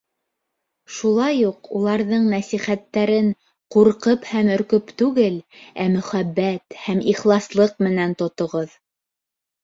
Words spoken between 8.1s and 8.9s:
тотоғоҙ.